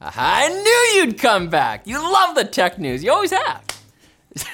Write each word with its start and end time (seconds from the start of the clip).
I 0.00 0.48
knew 0.48 1.00
you'd 1.00 1.18
come 1.18 1.50
back. 1.50 1.86
You 1.86 2.00
love 2.00 2.34
the 2.34 2.44
tech 2.44 2.78
news. 2.78 3.04
You 3.04 3.12
always 3.12 3.32
have. 3.32 3.62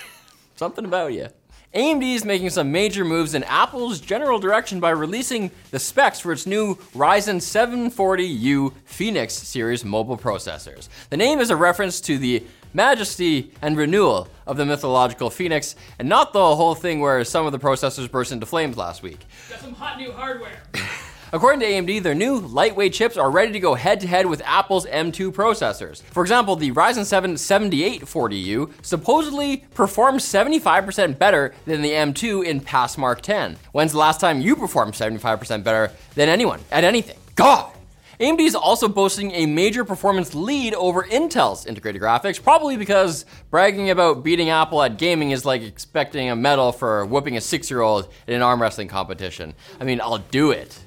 Something 0.57 0.84
about 0.84 1.12
you. 1.12 1.29
AMD 1.72 2.15
is 2.15 2.25
making 2.25 2.50
some 2.50 2.72
major 2.72 3.04
moves 3.04 3.34
in 3.34 3.45
Apple's 3.45 4.01
general 4.01 4.39
direction 4.39 4.81
by 4.81 4.91
releasing 4.91 5.51
the 5.71 5.79
specs 5.79 6.19
for 6.19 6.33
its 6.33 6.47
new 6.47 6.75
Ryzen 6.95 7.37
740U 7.37 8.73
Phoenix 8.87 9.35
series 9.35 9.85
mobile 9.85 10.17
processors. 10.17 10.89
The 11.11 11.19
name 11.19 11.39
is 11.39 11.51
a 11.51 11.57
reference 11.57 12.01
to 12.03 12.19
the 12.19 12.43
majesty 12.73 13.53
and 13.63 13.77
renewal 13.77 14.29
of 14.47 14.57
the 14.57 14.65
mythological 14.65 15.29
Phoenix, 15.29 15.77
and 15.99 16.09
not 16.09 16.33
the 16.33 16.57
whole 16.57 16.75
thing 16.75 17.01
where 17.01 17.23
some 17.25 17.47
of 17.47 17.53
the 17.53 17.59
processors 17.59 18.11
burst 18.11 18.33
into 18.33 18.47
flames 18.47 18.77
last 18.77 19.03
week. 19.03 19.21
Got 19.51 19.61
some 19.61 19.75
hot 19.75 19.99
new 19.99 20.13
hardware. 20.13 20.63
According 21.33 21.61
to 21.61 21.67
AMD, 21.67 22.05
their 22.05 22.15
new 22.15 22.39
lightweight 22.39 22.93
chips 22.93 23.17
are 23.17 23.31
ready 23.33 23.53
to 23.53 23.59
go 23.59 23.75
head 23.75 23.99
to 24.01 24.07
head 24.07 24.27
with 24.27 24.41
Apple's 24.45 24.87
M2 24.87 25.33
processors. 25.33 26.03
For 26.03 26.23
example, 26.23 26.55
the 26.55 26.71
Ryzen 26.71 27.05
7 27.05 27.34
7840U 27.34 28.73
supposedly 28.83 29.65
performs 29.75 30.25
75% 30.25 31.19
better 31.19 31.53
than 31.65 31.83
the 31.83 31.91
M2 31.91 32.47
in 32.47 32.61
Passmark 32.61 33.23
10. 33.23 33.57
When's 33.73 33.91
the 33.91 33.98
last 33.98 34.20
time 34.20 34.41
you 34.41 34.55
performed 34.55 34.95
75% 34.95 35.65
better 35.65 35.91
than 36.15 36.29
anyone 36.29 36.61
at 36.70 36.84
anything? 36.84 37.19
God! 37.34 37.73
AMD 38.20 38.41
is 38.41 38.55
also 38.55 38.89
boasting 38.89 39.33
a 39.33 39.47
major 39.47 39.84
performance 39.84 40.33
lead 40.33 40.75
over 40.75 41.03
Intel's 41.03 41.67
integrated 41.67 42.01
graphics, 42.01 42.43
probably 42.43 42.77
because 42.77 43.27
bragging 43.51 43.91
about 43.91 44.23
beating 44.23 44.48
Apple 44.48 44.81
at 44.81 44.97
gaming 44.97 45.33
is 45.33 45.45
like 45.45 45.61
expecting 45.61 46.31
a 46.31 46.37
medal 46.37 46.73
for 46.73 47.05
whooping 47.05 47.37
a 47.37 47.41
six 47.41 47.69
year 47.69 47.81
old 47.81 48.09
in 48.29 48.34
an 48.34 48.43
arm 48.43 48.62
wrestling 48.62 48.89
competition. 48.89 49.53
I 49.81 49.84
mean, 49.84 50.01
I'll 50.01 50.19
do 50.19 50.53
it 50.53 50.86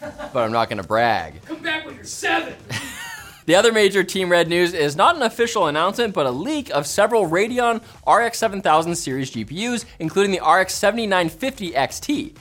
but 0.32 0.36
I'm 0.36 0.52
not 0.52 0.68
going 0.68 0.80
to 0.80 0.86
brag. 0.86 1.42
Come 1.44 1.62
back 1.62 1.84
when 1.86 1.94
you're 1.94 2.04
seven. 2.04 2.54
The 3.46 3.56
other 3.56 3.72
major 3.72 4.04
Team 4.04 4.30
Red 4.30 4.48
news 4.48 4.74
is 4.74 4.94
not 4.94 5.16
an 5.16 5.22
official 5.22 5.66
announcement, 5.66 6.14
but 6.14 6.24
a 6.24 6.30
leak 6.30 6.70
of 6.70 6.86
several 6.86 7.28
Radeon 7.28 7.82
RX 8.06 8.38
7000 8.38 8.94
series 8.94 9.32
GPUs, 9.32 9.86
including 9.98 10.30
the 10.30 10.38
RX 10.38 10.74
7950 10.74 11.72
XT. 11.72 12.36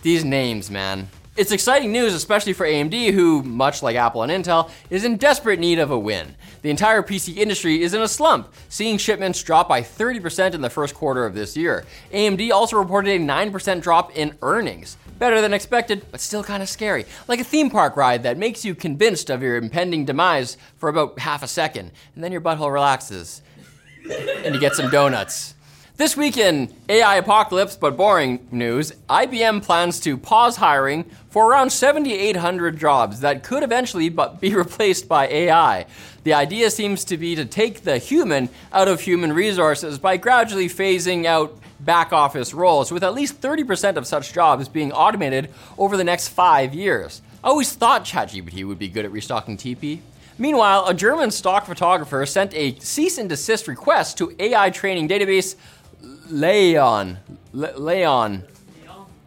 These 0.00 0.24
names, 0.24 0.70
man. 0.70 1.08
It's 1.36 1.50
exciting 1.50 1.90
news, 1.90 2.14
especially 2.14 2.52
for 2.54 2.64
AMD, 2.64 3.12
who, 3.12 3.42
much 3.42 3.82
like 3.82 3.96
Apple 3.96 4.22
and 4.22 4.30
Intel, 4.30 4.70
is 4.88 5.04
in 5.04 5.16
desperate 5.16 5.58
need 5.58 5.80
of 5.80 5.90
a 5.90 5.98
win. 5.98 6.34
The 6.62 6.70
entire 6.70 7.02
PC 7.02 7.36
industry 7.36 7.82
is 7.82 7.92
in 7.92 8.00
a 8.00 8.08
slump, 8.08 8.54
seeing 8.68 8.96
shipments 8.96 9.42
drop 9.42 9.68
by 9.68 9.82
30% 9.82 10.54
in 10.54 10.60
the 10.60 10.70
first 10.70 10.94
quarter 10.94 11.26
of 11.26 11.34
this 11.34 11.56
year. 11.56 11.84
AMD 12.12 12.50
also 12.52 12.78
reported 12.78 13.20
a 13.20 13.22
9% 13.22 13.82
drop 13.82 14.16
in 14.16 14.38
earnings. 14.40 14.96
Better 15.18 15.40
than 15.40 15.54
expected, 15.54 16.04
but 16.10 16.20
still 16.20 16.42
kind 16.42 16.62
of 16.62 16.68
scary. 16.68 17.06
Like 17.28 17.40
a 17.40 17.44
theme 17.44 17.70
park 17.70 17.96
ride 17.96 18.24
that 18.24 18.36
makes 18.36 18.64
you 18.64 18.74
convinced 18.74 19.30
of 19.30 19.42
your 19.42 19.56
impending 19.56 20.04
demise 20.04 20.56
for 20.76 20.88
about 20.88 21.18
half 21.18 21.42
a 21.42 21.48
second, 21.48 21.92
and 22.14 22.24
then 22.24 22.32
your 22.32 22.40
butthole 22.40 22.72
relaxes. 22.72 23.42
and 24.44 24.54
you 24.54 24.60
get 24.60 24.74
some 24.74 24.90
donuts. 24.90 25.54
This 25.96 26.16
week 26.16 26.36
in 26.36 26.74
AI 26.88 27.16
apocalypse 27.18 27.76
but 27.76 27.96
boring 27.96 28.44
news, 28.50 28.90
IBM 29.08 29.62
plans 29.62 30.00
to 30.00 30.18
pause 30.18 30.56
hiring 30.56 31.04
for 31.30 31.48
around 31.48 31.70
7,800 31.70 32.76
jobs 32.76 33.20
that 33.20 33.44
could 33.44 33.62
eventually 33.62 34.08
be 34.08 34.54
replaced 34.56 35.06
by 35.06 35.28
AI. 35.28 35.86
The 36.24 36.34
idea 36.34 36.70
seems 36.70 37.04
to 37.04 37.16
be 37.16 37.36
to 37.36 37.44
take 37.44 37.82
the 37.82 37.98
human 37.98 38.48
out 38.72 38.88
of 38.88 39.02
human 39.02 39.32
resources 39.32 40.00
by 40.00 40.16
gradually 40.16 40.68
phasing 40.68 41.26
out 41.26 41.56
back 41.84 42.12
office 42.12 42.54
roles, 42.54 42.90
with 42.90 43.04
at 43.04 43.14
least 43.14 43.40
30% 43.40 43.96
of 43.96 44.06
such 44.06 44.32
jobs 44.32 44.68
being 44.68 44.92
automated 44.92 45.50
over 45.78 45.96
the 45.96 46.04
next 46.04 46.28
five 46.28 46.74
years. 46.74 47.22
I 47.42 47.48
always 47.48 47.72
thought 47.72 48.04
ChatGPT 48.04 48.66
would 48.66 48.78
be 48.78 48.88
good 48.88 49.04
at 49.04 49.12
restocking 49.12 49.56
TP. 49.56 50.00
Meanwhile, 50.38 50.86
a 50.86 50.94
German 50.94 51.30
stock 51.30 51.66
photographer 51.66 52.26
sent 52.26 52.54
a 52.54 52.76
cease 52.80 53.18
and 53.18 53.28
desist 53.28 53.68
request 53.68 54.18
to 54.18 54.34
AI 54.38 54.70
training 54.70 55.08
database 55.08 55.54
LAION. 56.30 57.18
Le- 57.52 57.78
Leon. 57.78 58.44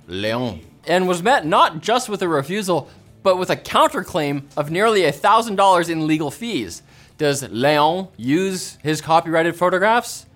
Leon. 0.08 0.62
And 0.86 1.08
was 1.08 1.24
met 1.24 1.46
not 1.46 1.82
just 1.82 2.10
with 2.10 2.22
a 2.22 2.28
refusal, 2.28 2.90
but 3.24 3.38
with 3.38 3.50
a 3.50 3.56
counterclaim 3.56 4.44
of 4.56 4.72
nearly 4.72 5.02
$1,000 5.02 5.90
in 5.90 6.08
legal 6.08 6.32
fees. 6.32 6.82
Does 7.18 7.44
LAION 7.44 8.10
use 8.16 8.78
his 8.84 9.02
copyrighted 9.02 9.56
photographs? 9.56 10.27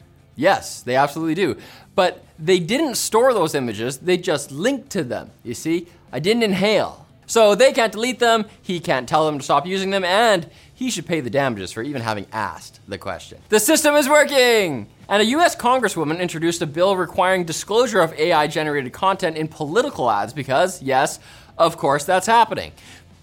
Yes, 0.42 0.82
they 0.82 0.96
absolutely 0.96 1.36
do. 1.36 1.56
But 1.94 2.26
they 2.40 2.58
didn't 2.58 2.96
store 2.96 3.32
those 3.32 3.54
images, 3.54 4.00
they 4.00 4.18
just 4.18 4.52
linked 4.52 4.90
to 4.92 5.04
them. 5.04 5.30
You 5.44 5.54
see, 5.54 5.88
I 6.12 6.20
didn't 6.20 6.42
inhale. 6.42 7.06
So 7.28 7.54
they 7.54 7.72
can't 7.72 7.94
delete 7.94 8.18
them, 8.18 8.46
he 8.60 8.80
can't 8.80 9.08
tell 9.08 9.28
them 9.28 9.38
to 9.38 9.44
stop 9.44 9.68
using 9.68 9.92
them, 9.92 10.04
and 10.04 10.50
he 10.74 10.90
should 10.90 11.06
pay 11.06 11.20
the 11.22 11.30
damages 11.30 11.72
for 11.72 11.84
even 11.84 12.02
having 12.02 12.26
asked 12.34 12.80
the 12.88 12.98
question. 12.98 13.38
The 13.50 13.60
system 13.60 13.94
is 13.94 14.10
working! 14.10 14.88
And 15.08 15.22
a 15.22 15.26
US 15.26 15.56
Congresswoman 15.56 16.20
introduced 16.20 16.64
a 16.64 16.66
bill 16.66 16.98
requiring 16.98 17.44
disclosure 17.44 18.02
of 18.02 18.12
AI 18.14 18.48
generated 18.48 18.94
content 18.94 19.38
in 19.38 19.48
political 19.48 20.10
ads 20.10 20.34
because, 20.34 20.82
yes, 20.82 21.20
of 21.56 21.78
course, 21.78 22.04
that's 22.04 22.26
happening. 22.26 22.72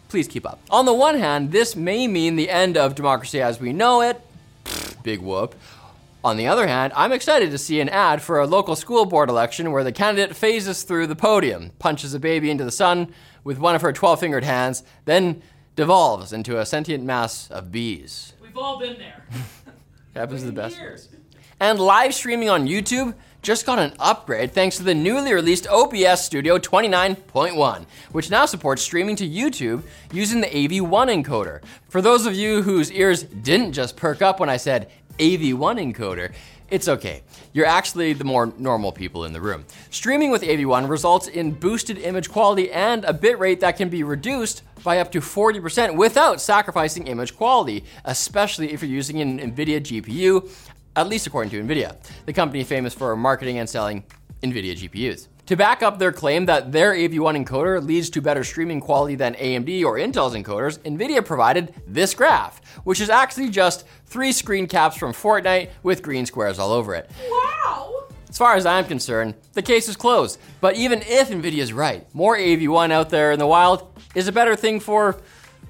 Please 0.09 0.28
keep 0.28 0.47
up. 0.47 0.61
On 0.71 0.84
the 0.84 0.95
one 0.95 1.19
hand, 1.19 1.51
this 1.51 1.75
may 1.75 2.07
mean 2.07 2.37
the 2.37 2.49
end 2.49 2.77
of 2.77 2.95
democracy 2.95 3.43
as 3.43 3.59
we 3.59 3.73
know 3.73 4.03
it. 4.03 4.21
Big 5.03 5.21
whoop. 5.21 5.57
On 6.25 6.37
the 6.37 6.49
other 6.49 6.67
hand, 6.67 6.93
I'm 6.97 7.12
excited 7.12 7.53
to 7.53 7.59
see 7.59 7.81
an 7.81 7.89
ad 7.89 8.21
for 8.21 8.41
a 8.41 8.47
local 8.47 8.75
school 8.75 9.05
board 9.05 9.29
election 9.29 9.71
where 9.71 9.84
the 9.84 9.93
candidate 9.93 10.34
phases 10.34 10.83
through 10.83 11.06
the 11.06 11.15
podium, 11.15 11.71
punches 11.79 12.12
a 12.12 12.19
baby 12.19 12.51
into 12.51 12.65
the 12.65 12.73
sun 12.73 13.15
with 13.45 13.59
one 13.59 13.77
of 13.77 13.83
her 13.83 13.93
12 13.93 14.19
fingered 14.19 14.43
hands, 14.45 14.83
then 15.05 15.43
devolves 15.77 16.33
into 16.33 16.59
a 16.59 16.67
sentient 16.67 17.05
mass 17.05 17.49
of 17.53 17.71
bees. 17.71 18.33
We've 18.43 18.57
all 18.57 18.81
been 18.81 18.99
there. 18.99 19.25
Happens 20.15 20.41
to 20.41 20.47
the 20.47 20.53
best. 20.53 20.77
Years. 20.77 21.09
And 21.61 21.78
live 21.78 22.12
streaming 22.12 22.51
on 22.51 22.67
YouTube 22.67 23.15
just 23.41 23.65
got 23.65 23.78
an 23.78 23.93
upgrade 24.01 24.53
thanks 24.53 24.77
to 24.78 24.83
the 24.83 24.95
newly 24.95 25.33
released 25.33 25.69
OBS 25.69 26.25
Studio 26.25 26.59
29.1, 26.59 27.87
which 28.11 28.28
now 28.28 28.45
supports 28.45 28.83
streaming 28.83 29.15
to 29.17 29.28
YouTube 29.28 29.84
using 30.12 30.41
the 30.41 30.49
AV1 30.49 31.25
encoder. 31.25 31.62
For 31.89 32.03
those 32.03 32.27
of 32.27 32.34
you 32.34 32.62
whose 32.62 32.91
ears 32.91 33.23
didn't 33.23 33.73
just 33.73 33.97
perk 33.97 34.21
up 34.21 34.41
when 34.41 34.49
I 34.49 34.57
said 34.57 34.91
AV1 35.19 35.93
encoder, 35.93 36.33
it's 36.71 36.87
okay. 36.87 37.23
You're 37.53 37.67
actually 37.67 38.12
the 38.12 38.25
more 38.25 38.53
normal 38.59 38.93
people 38.93 39.25
in 39.25 39.33
the 39.33 39.41
room. 39.41 39.65
Streaming 39.91 40.31
with 40.31 40.43
AV1 40.43 40.89
results 40.89 41.27
in 41.27 41.53
boosted 41.53 41.99
image 41.99 42.29
quality 42.29 42.71
and 42.71 43.05
a 43.05 43.15
bitrate 43.15 43.61
that 43.61 43.77
can 43.77 43.89
be 43.89 44.03
reduced 44.03 44.62
by 44.84 44.99
up 45.01 45.11
to 45.12 45.21
40% 45.21 45.97
without 45.97 46.41
sacrificing 46.41 47.07
image 47.07 47.37
quality, 47.37 47.84
especially 48.05 48.73
if 48.73 48.83
you're 48.83 48.91
using 48.91 49.21
an 49.21 49.39
NVIDIA 49.39 49.81
GPU, 49.81 50.51
at 50.95 51.09
least 51.09 51.27
according 51.27 51.51
to 51.51 51.62
NVIDIA, 51.62 51.97
the 52.27 52.33
company 52.33 52.62
famous 52.65 52.93
for 52.93 53.17
marketing 53.17 53.59
and 53.59 53.69
selling 53.69 54.05
NVIDIA 54.43 54.77
GPUs. 54.77 55.28
To 55.48 55.56
back 55.56 55.82
up 55.82 55.98
their 55.98 56.12
claim 56.12 56.44
that 56.44 56.72
their 56.72 56.92
AV1 56.92 57.42
encoder 57.42 57.82
leads 57.82 58.10
to 58.10 58.20
better 58.20 58.44
streaming 58.44 58.82
quality 58.82 59.14
than 59.14 59.32
AMD 59.32 59.82
or 59.82 59.94
Intel's 59.94 60.34
encoders, 60.34 60.78
NVIDIA 60.81 61.25
provided 61.25 61.72
this 61.86 62.12
graph, 62.12 62.60
which 62.84 63.00
is 63.00 63.09
actually 63.09 63.48
just 63.48 63.86
three 64.04 64.31
screen 64.31 64.66
caps 64.66 64.98
from 64.98 65.14
Fortnite 65.14 65.70
with 65.82 66.03
green 66.03 66.26
squares 66.26 66.59
all 66.59 66.70
over 66.70 66.94
it. 66.94 67.10
Wow. 67.31 68.04
As 68.28 68.36
far 68.36 68.56
as 68.56 68.66
I'm 68.66 68.84
concerned, 68.84 69.36
the 69.54 69.62
case 69.62 69.88
is 69.88 69.97
closed. 69.97 70.38
But 70.60 70.76
even 70.76 71.00
if 71.00 71.31
NVIDIA 71.31 71.62
is 71.62 71.72
right, 71.72 72.06
more 72.15 72.36
AV1 72.36 72.91
out 72.91 73.09
there 73.09 73.32
in 73.32 73.38
the 73.38 73.47
wild 73.47 73.91
is 74.15 74.28
a 74.28 74.32
better 74.32 74.54
thing 74.54 74.80
for 74.80 75.16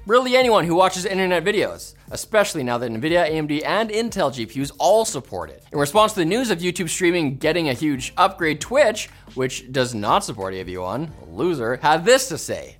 really 0.09 0.35
anyone 0.35 0.65
who 0.65 0.73
watches 0.73 1.05
internet 1.05 1.45
videos, 1.45 1.93
especially 2.09 2.63
now 2.63 2.79
that 2.79 2.91
NVIDIA, 2.91 3.29
AMD, 3.29 3.61
and 3.63 3.89
Intel 3.91 4.31
GPUs 4.31 4.71
all 4.79 5.05
support 5.05 5.51
it. 5.51 5.63
In 5.71 5.77
response 5.77 6.13
to 6.13 6.19
the 6.19 6.25
news 6.25 6.49
of 6.49 6.59
YouTube 6.59 6.89
streaming 6.89 7.37
getting 7.37 7.69
a 7.69 7.73
huge 7.73 8.11
upgrade, 8.17 8.59
Twitch, 8.59 9.07
which 9.35 9.71
does 9.71 9.93
not 9.93 10.25
support 10.25 10.55
AV1, 10.55 11.11
loser, 11.31 11.77
had 11.77 12.03
this 12.03 12.27
to 12.29 12.37
say. 12.39 12.77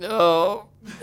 Oh. 0.00 0.66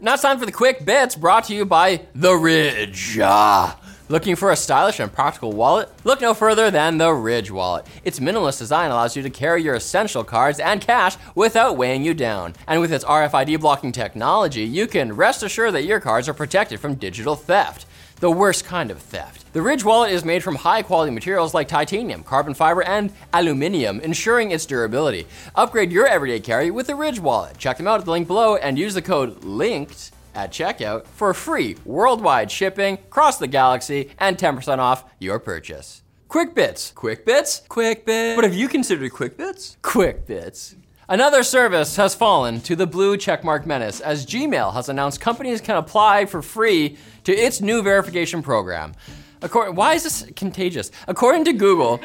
now 0.00 0.14
it's 0.14 0.22
time 0.22 0.38
for 0.38 0.46
the 0.46 0.52
quick 0.52 0.84
bits 0.84 1.16
brought 1.16 1.44
to 1.44 1.54
you 1.54 1.64
by 1.64 2.02
The 2.14 2.34
Ridge. 2.34 3.18
Ah. 3.22 3.80
Looking 4.10 4.36
for 4.36 4.52
a 4.52 4.56
stylish 4.56 5.00
and 5.00 5.10
practical 5.10 5.52
wallet? 5.52 5.88
Look 6.04 6.20
no 6.20 6.34
further 6.34 6.70
than 6.70 6.98
the 6.98 7.10
Ridge 7.10 7.50
wallet. 7.50 7.86
Its 8.04 8.20
minimalist 8.20 8.58
design 8.58 8.90
allows 8.90 9.16
you 9.16 9.22
to 9.22 9.30
carry 9.30 9.62
your 9.62 9.74
essential 9.74 10.22
cards 10.22 10.60
and 10.60 10.82
cash 10.82 11.16
without 11.34 11.78
weighing 11.78 12.04
you 12.04 12.12
down. 12.12 12.54
And 12.66 12.82
with 12.82 12.92
its 12.92 13.06
RFID 13.06 13.60
blocking 13.60 13.92
technology, 13.92 14.62
you 14.62 14.86
can 14.86 15.14
rest 15.14 15.42
assured 15.42 15.72
that 15.72 15.86
your 15.86 16.00
cards 16.00 16.28
are 16.28 16.34
protected 16.34 16.80
from 16.80 16.96
digital 16.96 17.34
theft. 17.34 17.86
The 18.20 18.30
worst 18.30 18.66
kind 18.66 18.90
of 18.90 19.00
theft. 19.00 19.50
The 19.54 19.62
Ridge 19.62 19.84
wallet 19.84 20.12
is 20.12 20.22
made 20.22 20.44
from 20.44 20.56
high 20.56 20.82
quality 20.82 21.10
materials 21.10 21.54
like 21.54 21.68
titanium, 21.68 22.24
carbon 22.24 22.52
fiber, 22.52 22.82
and 22.82 23.10
aluminium, 23.32 24.00
ensuring 24.00 24.50
its 24.50 24.66
durability. 24.66 25.26
Upgrade 25.54 25.90
your 25.90 26.06
everyday 26.06 26.40
carry 26.40 26.70
with 26.70 26.88
the 26.88 26.94
Ridge 26.94 27.20
wallet. 27.20 27.56
Check 27.56 27.78
them 27.78 27.88
out 27.88 28.00
at 28.00 28.04
the 28.04 28.10
link 28.10 28.28
below 28.28 28.56
and 28.56 28.78
use 28.78 28.92
the 28.92 29.00
code 29.00 29.42
LINKED 29.44 30.10
at 30.34 30.52
checkout 30.52 31.06
for 31.06 31.32
free 31.34 31.76
worldwide 31.84 32.50
shipping 32.50 32.94
across 32.94 33.38
the 33.38 33.46
galaxy 33.46 34.10
and 34.18 34.36
10% 34.36 34.78
off 34.78 35.04
your 35.18 35.38
purchase. 35.38 36.02
Quick 36.28 36.54
Bits. 36.54 36.90
Quick 36.92 37.24
Bits? 37.24 37.62
Quick 37.68 38.04
Bits. 38.04 38.36
What 38.36 38.44
have 38.44 38.54
you 38.54 38.68
considered 38.68 39.12
Quick 39.12 39.36
Bits? 39.36 39.76
Quick 39.82 40.26
Bits. 40.26 40.74
Another 41.08 41.42
service 41.42 41.96
has 41.96 42.14
fallen 42.14 42.60
to 42.62 42.74
the 42.74 42.86
blue 42.86 43.16
checkmark 43.16 43.66
menace 43.66 44.00
as 44.00 44.24
Gmail 44.24 44.72
has 44.72 44.88
announced 44.88 45.20
companies 45.20 45.60
can 45.60 45.76
apply 45.76 46.24
for 46.24 46.40
free 46.40 46.96
to 47.24 47.32
its 47.32 47.60
new 47.60 47.82
verification 47.82 48.42
program. 48.42 48.94
According, 49.42 49.74
why 49.74 49.92
is 49.92 50.04
this 50.04 50.24
contagious? 50.34 50.90
According 51.06 51.44
to 51.44 51.52
Google, 51.52 52.00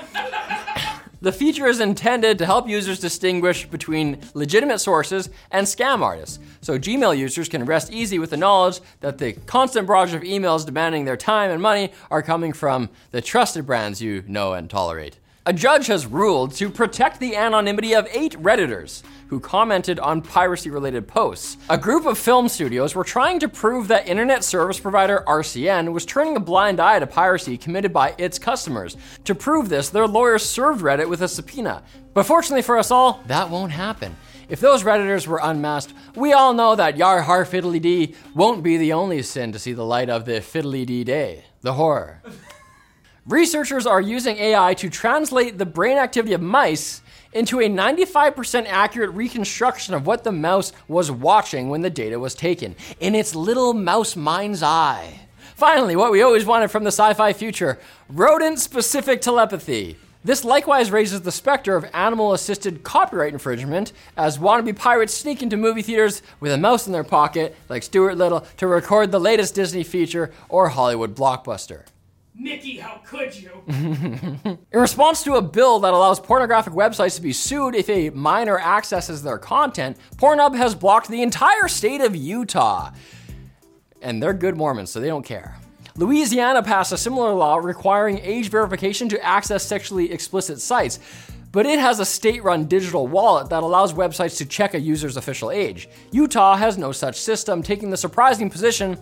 the 1.22 1.32
feature 1.32 1.68
is 1.68 1.80
intended 1.80 2.38
to 2.38 2.46
help 2.46 2.68
users 2.68 3.00
distinguish 3.00 3.66
between 3.66 4.20
legitimate 4.34 4.80
sources 4.80 5.30
and 5.52 5.68
scam 5.68 6.02
artists. 6.02 6.40
So 6.62 6.80
Gmail 6.80 7.18
users 7.18 7.50
can 7.50 7.66
rest 7.66 7.92
easy 7.92 8.20
with 8.20 8.30
the 8.30 8.38
knowledge 8.38 8.80
that 9.02 9.18
the 9.18 9.34
constant 9.34 9.88
barrage 9.88 10.14
of 10.14 10.22
emails 10.22 10.66
demanding 10.66 11.06
their 11.06 11.18
time 11.18 11.52
and 11.52 11.62
money 11.62 11.92
are 12.10 12.22
coming 12.22 12.54
from 12.54 12.90
the 13.12 13.22
trusted 13.22 13.66
brands 13.66 14.02
you 14.02 14.24
know 14.28 14.54
and 14.54 14.70
tolerate. 14.70 15.20
A 15.50 15.54
judge 15.54 15.88
has 15.88 16.06
ruled 16.06 16.54
to 16.58 16.70
protect 16.70 17.20
the 17.20 17.36
anonymity 17.36 17.96
of 17.96 18.08
eight 18.12 18.34
Redditors 18.34 19.02
who 19.30 19.40
commented 19.40 19.98
on 19.98 20.22
piracy 20.22 20.70
related 20.70 21.08
posts. 21.08 21.58
A 21.72 21.76
group 21.76 22.06
of 22.06 22.20
film 22.20 22.48
studios 22.48 22.94
were 22.94 23.04
trying 23.04 23.40
to 23.40 23.50
prove 23.50 23.88
that 23.88 24.08
internet 24.08 24.44
service 24.44 24.80
provider 24.80 25.24
RCN 25.26 25.92
was 25.92 26.06
turning 26.06 26.36
a 26.36 26.40
blind 26.40 26.80
eye 26.80 27.00
to 27.00 27.08
piracy 27.08 27.58
committed 27.58 27.92
by 27.92 28.14
its 28.20 28.38
customers. 28.38 28.96
To 29.24 29.34
prove 29.34 29.70
this, 29.70 29.90
their 29.90 30.06
lawyers 30.06 30.46
served 30.46 30.84
Reddit 30.84 31.10
with 31.10 31.24
a 31.24 31.28
subpoena. 31.28 31.82
But 32.14 32.28
fortunately 32.28 32.62
for 32.62 32.78
us 32.78 32.92
all, 32.92 33.24
that 33.26 33.50
won't 33.50 33.72
happen. 33.72 34.16
If 34.50 34.60
those 34.60 34.84
Redditors 34.84 35.26
were 35.26 35.42
unmasked, 35.42 35.96
we 36.14 36.32
all 36.32 36.54
know 36.54 36.76
that 36.76 36.96
Yar 36.96 37.24
Har 37.24 37.44
Fiddly 37.44 37.82
Dee 37.82 38.14
won't 38.36 38.62
be 38.62 38.78
the 38.78 38.94
only 38.94 39.24
sin 39.24 39.52
to 39.54 39.58
see 39.58 39.74
the 39.74 39.84
light 39.84 40.12
of 40.12 40.26
the 40.26 40.42
Fiddly 40.42 40.86
Dee 40.86 41.04
Day, 41.04 41.46
the 41.62 41.74
horror. 41.74 42.22
Researchers 43.30 43.86
are 43.86 44.02
using 44.02 44.38
AI 44.38 44.74
to 44.74 44.90
translate 44.90 45.60
the 45.60 45.66
brain 45.66 46.00
activity 46.00 46.34
of 46.34 46.42
mice 46.42 47.04
into 47.32 47.60
a 47.60 47.70
95% 47.70 48.66
accurate 48.66 49.12
reconstruction 49.12 49.94
of 49.94 50.08
what 50.08 50.24
the 50.24 50.32
mouse 50.32 50.74
was 50.88 51.12
watching 51.12 51.70
when 51.70 51.84
the 51.84 51.92
data 51.92 52.18
was 52.18 52.34
taken 52.34 52.76
in 53.00 53.14
its 53.14 53.36
little 53.36 53.76
mouse 53.76 54.16
mind's 54.16 54.64
eye. 54.64 55.20
Finally, 55.54 55.96
what 55.96 56.12
we 56.12 56.24
always 56.24 56.44
wanted 56.44 56.72
from 56.72 56.84
the 56.84 56.88
sci 56.88 57.14
fi 57.14 57.32
future 57.32 57.78
rodent 58.10 58.58
specific 58.58 59.22
telepathy. 59.22 59.96
This 60.24 60.44
likewise 60.44 60.90
raises 60.90 61.22
the 61.22 61.32
specter 61.32 61.76
of 61.76 61.88
animal 61.94 62.34
assisted 62.34 62.82
copyright 62.82 63.34
infringement 63.34 63.94
as 64.18 64.40
wannabe 64.40 64.76
pirates 64.76 65.14
sneak 65.14 65.44
into 65.44 65.56
movie 65.56 65.84
theaters 65.84 66.24
with 66.40 66.52
a 66.52 66.58
mouse 66.58 66.88
in 66.88 66.94
their 66.94 67.04
pocket, 67.04 67.56
like 67.70 67.84
Stuart 67.84 68.16
Little, 68.16 68.42
to 68.58 68.66
record 68.66 69.12
the 69.12 69.20
latest 69.20 69.54
Disney 69.54 69.84
feature 69.84 70.32
or 70.50 70.70
Hollywood 70.70 71.16
blockbuster. 71.16 71.84
Mickey, 72.40 72.78
how 72.78 73.02
could 73.06 73.36
you? 73.36 73.52
In 73.68 74.80
response 74.80 75.24
to 75.24 75.34
a 75.34 75.42
bill 75.42 75.80
that 75.82 75.94
allows 75.94 76.22
pornographic 76.22 76.72
websites 76.72 77.18
to 77.18 77.22
be 77.22 77.34
sued 77.34 77.76
if 77.76 77.90
a 77.90 78.12
minor 78.12 78.58
accesses 78.58 79.22
their 79.22 79.38
content, 79.38 79.98
Pornhub 80.16 80.56
has 80.56 80.74
blocked 80.74 81.10
the 81.10 81.22
entire 81.22 81.68
state 81.68 82.00
of 82.00 82.16
Utah. 82.16 82.92
And 84.02 84.24
they're 84.24 84.34
good 84.34 84.56
Mormons, 84.56 84.90
so 84.90 85.02
they 85.02 85.08
don't 85.08 85.26
care. 85.26 85.58
Louisiana 85.98 86.64
passed 86.64 86.94
a 86.94 86.98
similar 86.98 87.34
law 87.34 87.58
requiring 87.58 88.20
age 88.20 88.50
verification 88.50 89.10
to 89.10 89.22
access 89.22 89.66
sexually 89.66 90.10
explicit 90.10 90.62
sites, 90.62 91.00
but 91.52 91.66
it 91.66 91.78
has 91.78 92.00
a 92.00 92.06
state 92.06 92.42
run 92.42 92.68
digital 92.68 93.06
wallet 93.06 93.50
that 93.50 93.64
allows 93.64 93.92
websites 93.92 94.38
to 94.38 94.46
check 94.46 94.74
a 94.76 94.80
user's 94.80 95.18
official 95.18 95.52
age. 95.52 95.90
Utah 96.12 96.56
has 96.56 96.78
no 96.78 96.94
such 96.94 97.20
system, 97.20 97.62
taking 97.62 97.90
the 97.90 97.98
surprising 97.98 98.50
position 98.50 98.98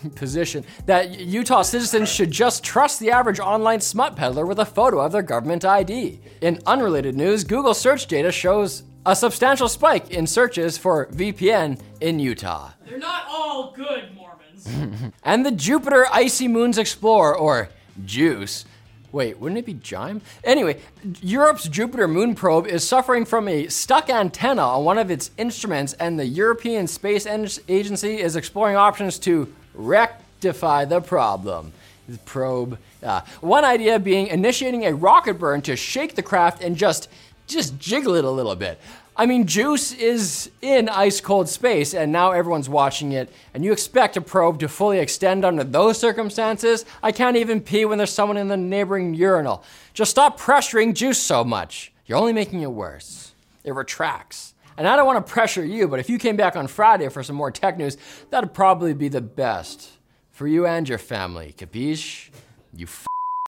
position 0.14 0.64
that 0.86 1.18
Utah 1.18 1.62
citizens 1.62 2.08
should 2.08 2.30
just 2.30 2.64
trust 2.64 3.00
the 3.00 3.10
average 3.10 3.40
online 3.40 3.80
smut 3.80 4.16
peddler 4.16 4.46
with 4.46 4.58
a 4.58 4.64
photo 4.64 5.00
of 5.00 5.12
their 5.12 5.22
government 5.22 5.64
ID. 5.64 6.20
In 6.40 6.60
unrelated 6.66 7.14
news, 7.14 7.44
Google 7.44 7.74
search 7.74 8.06
data 8.06 8.32
shows 8.32 8.82
a 9.04 9.14
substantial 9.14 9.68
spike 9.68 10.10
in 10.10 10.26
searches 10.26 10.76
for 10.76 11.06
VPN 11.06 11.80
in 12.00 12.18
Utah. 12.18 12.72
They're 12.84 12.98
not 12.98 13.24
all 13.28 13.72
good 13.72 14.14
Mormons. 14.14 15.12
And 15.22 15.46
the 15.46 15.52
Jupiter 15.52 16.06
Icy 16.12 16.48
Moons 16.48 16.78
Explorer, 16.78 17.36
or 17.36 17.68
JUICE, 18.04 18.64
Wait, 19.12 19.38
wouldn't 19.38 19.58
it 19.58 19.64
be 19.64 19.72
Jime? 19.72 20.20
Anyway, 20.44 20.78
Europe's 21.22 21.68
Jupiter 21.68 22.06
moon 22.06 22.34
probe 22.34 22.66
is 22.66 22.86
suffering 22.86 23.24
from 23.24 23.48
a 23.48 23.66
stuck 23.68 24.10
antenna 24.10 24.60
on 24.60 24.84
one 24.84 24.98
of 24.98 25.10
its 25.10 25.30
instruments, 25.38 25.94
and 25.94 26.18
the 26.18 26.26
European 26.26 26.86
Space 26.86 27.26
Agency 27.26 28.20
is 28.20 28.36
exploring 28.36 28.76
options 28.76 29.18
to 29.20 29.54
rectify 29.76 30.84
the 30.84 31.00
problem. 31.00 31.72
The 32.08 32.18
probe. 32.18 32.78
Uh, 33.02 33.22
one 33.40 33.64
idea 33.64 33.98
being 33.98 34.28
initiating 34.28 34.86
a 34.86 34.94
rocket 34.94 35.34
burn 35.34 35.62
to 35.62 35.76
shake 35.76 36.14
the 36.14 36.22
craft 36.22 36.62
and 36.62 36.76
just 36.76 37.08
just 37.46 37.78
jiggle 37.78 38.14
it 38.14 38.24
a 38.24 38.30
little 38.30 38.56
bit. 38.56 38.80
I 39.18 39.24
mean, 39.24 39.46
Juice 39.46 39.92
is 39.92 40.50
in 40.60 40.90
ice 40.90 41.22
cold 41.22 41.48
space, 41.48 41.94
and 41.94 42.12
now 42.12 42.32
everyone's 42.32 42.68
watching 42.68 43.12
it, 43.12 43.32
and 43.54 43.64
you 43.64 43.72
expect 43.72 44.16
a 44.18 44.20
probe 44.20 44.60
to 44.60 44.68
fully 44.68 44.98
extend 44.98 45.42
under 45.42 45.64
those 45.64 45.98
circumstances? 45.98 46.84
I 47.02 47.12
can't 47.12 47.36
even 47.36 47.62
pee 47.62 47.86
when 47.86 47.96
there's 47.96 48.12
someone 48.12 48.36
in 48.36 48.48
the 48.48 48.58
neighboring 48.58 49.14
urinal. 49.14 49.64
Just 49.94 50.10
stop 50.10 50.38
pressuring 50.38 50.92
Juice 50.92 51.18
so 51.18 51.44
much. 51.44 51.92
You're 52.04 52.18
only 52.18 52.34
making 52.34 52.60
it 52.60 52.70
worse. 52.70 53.32
It 53.64 53.74
retracts. 53.74 54.52
And 54.78 54.86
I 54.86 54.96
don't 54.96 55.06
want 55.06 55.24
to 55.26 55.32
pressure 55.32 55.64
you, 55.64 55.88
but 55.88 56.00
if 56.00 56.10
you 56.10 56.18
came 56.18 56.36
back 56.36 56.54
on 56.54 56.66
Friday 56.66 57.08
for 57.08 57.22
some 57.22 57.36
more 57.36 57.50
tech 57.50 57.78
news, 57.78 57.96
that'd 58.30 58.52
probably 58.52 58.92
be 58.92 59.08
the 59.08 59.22
best 59.22 59.90
for 60.30 60.46
you 60.46 60.66
and 60.66 60.88
your 60.88 60.98
family. 60.98 61.54
Capiche? 61.56 62.30
You 62.74 62.86